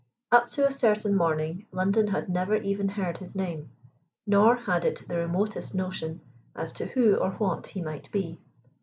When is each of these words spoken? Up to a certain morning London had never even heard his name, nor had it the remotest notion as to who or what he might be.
Up 0.31 0.49
to 0.57 0.65
a 0.65 0.71
certain 0.71 1.13
morning 1.15 1.67
London 1.71 2.07
had 2.07 2.27
never 2.27 2.55
even 2.55 2.89
heard 2.89 3.19
his 3.19 3.35
name, 3.35 3.69
nor 4.25 4.55
had 4.55 4.83
it 4.83 5.03
the 5.07 5.15
remotest 5.17 5.75
notion 5.75 6.21
as 6.55 6.71
to 6.71 6.87
who 6.87 7.17
or 7.17 7.33
what 7.33 7.67
he 7.67 7.83
might 7.83 8.11
be. 8.11 8.41